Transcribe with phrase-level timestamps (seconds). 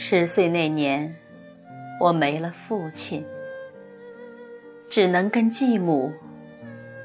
[0.00, 1.12] 十岁那年，
[1.98, 3.26] 我没了父亲，
[4.88, 6.12] 只能跟继母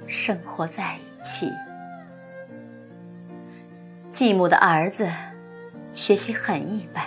[0.05, 1.51] 生活在一起。
[4.11, 5.09] 继母的儿子
[5.95, 7.03] 学习很一般，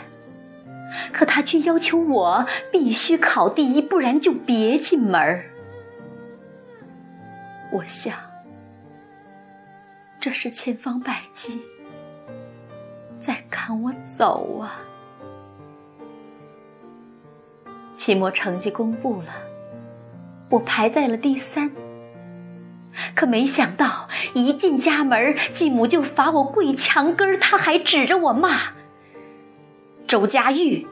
[1.12, 5.44] 可他却要求我必须考第一，不然就别进门儿。
[7.70, 8.12] 我想，
[10.18, 11.62] 这是千方百计
[13.20, 14.80] 在赶我走啊。
[18.06, 19.34] 期末成绩公布了，
[20.48, 21.72] 我排在了第三。
[23.16, 28.60] 可没想到，一进家门，继母就罚我跪墙根儿，他还指着我骂
[30.06, 30.86] ：“周佳玉，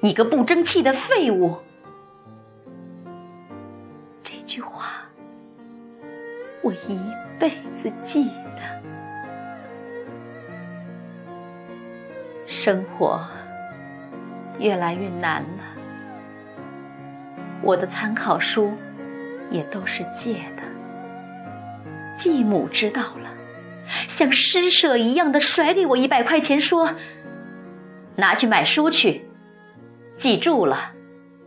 [0.00, 1.58] 你个不争气的废物！”
[4.24, 4.86] 这句话，
[6.62, 6.98] 我一
[7.38, 8.62] 辈子记得。
[12.46, 13.20] 生活
[14.58, 15.85] 越来越难了。
[17.62, 18.72] 我的参考书
[19.50, 20.62] 也都是借的。
[22.16, 23.30] 继母知道了，
[24.08, 26.94] 像施舍一样的甩给我一百块钱，说
[28.16, 29.28] ：“拿去买书去，
[30.16, 30.92] 记住了，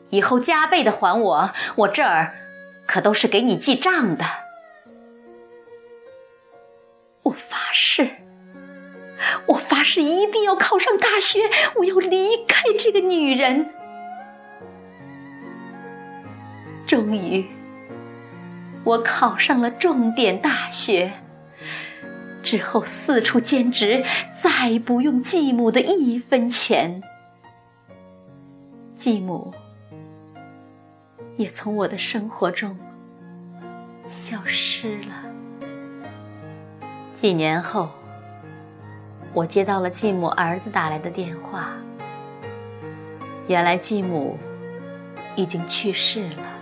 [0.09, 1.51] 以后加倍的还我。
[1.75, 2.35] 我这儿
[2.85, 4.25] 可都是给你记账的。”
[7.23, 8.09] 我发誓，
[9.47, 13.73] 我发誓一定要考上大学，我要离开这个女人。
[16.89, 17.45] 终于，
[18.83, 21.11] 我考上了重点大学。
[22.41, 24.03] 之后四处兼职，
[24.41, 27.03] 再不用继母的一分钱。
[28.95, 29.53] 继母
[31.37, 32.75] 也从我的生活中
[34.07, 35.13] 消失了。
[37.13, 37.87] 几年后，
[39.35, 41.69] 我接到了继母儿子打来的电话。
[43.47, 44.35] 原来继母
[45.35, 46.58] 已经去世了。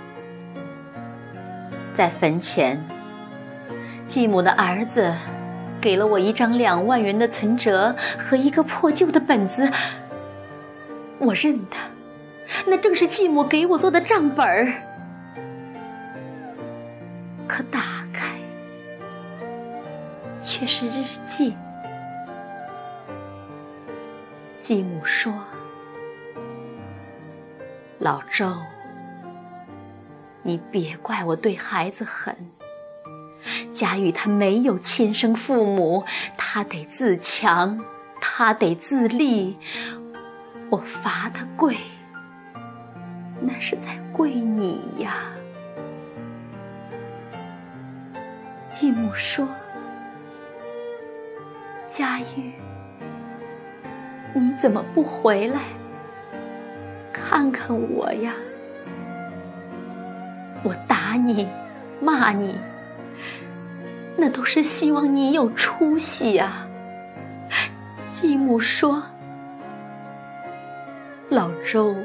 [1.98, 2.80] 在坟前，
[4.06, 5.12] 继母的儿子
[5.82, 9.68] 给了我一张两万元的存折和一个破旧的本子。
[11.18, 11.76] 我认得，
[12.68, 14.72] 那正是继母给我做的账本儿。
[17.48, 18.28] 可打开，
[20.44, 21.56] 却是日记。
[24.62, 25.34] 继母说
[27.98, 28.56] ：“老周。”
[30.48, 32.34] 你别怪我对孩子狠。
[33.74, 36.06] 佳玉她没有亲生父母，
[36.38, 37.78] 她得自强，
[38.22, 39.58] 她得自立。
[40.70, 41.76] 我罚她跪，
[43.42, 45.18] 那是在跪你呀。
[48.72, 49.46] 继母说
[51.92, 52.54] ：“佳玉，
[54.34, 55.60] 你怎么不回来
[57.12, 58.34] 看看我呀？”
[60.64, 61.48] 我打你，
[62.02, 62.56] 骂你，
[64.18, 66.68] 那都是希望你有出息呀。
[68.14, 69.04] 继母说
[71.30, 71.96] ：“老周，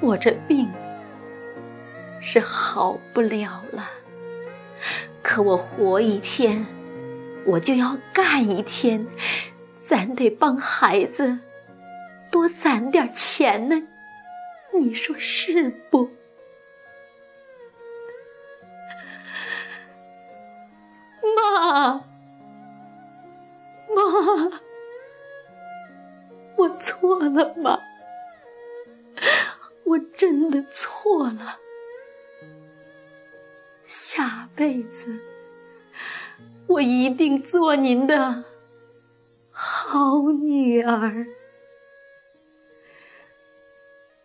[0.00, 0.68] 我这病
[2.20, 3.88] 是好不了了，
[5.22, 6.66] 可我活一天，
[7.46, 9.06] 我就要干一天，
[9.86, 11.38] 咱得帮孩子
[12.30, 13.82] 多攒点钱呢，
[14.78, 16.10] 你说是不？”
[26.56, 27.80] 我错了吗？
[29.84, 31.58] 我真的错了。
[33.86, 35.18] 下辈子
[36.66, 38.44] 我一定做您的
[39.50, 41.26] 好女儿。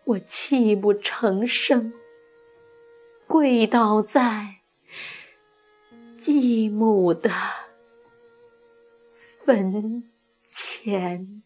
[0.04, 1.94] 我泣不成声，
[3.26, 4.56] 跪倒在。
[6.18, 7.30] 继母的
[9.44, 10.02] 坟
[10.50, 11.42] 前。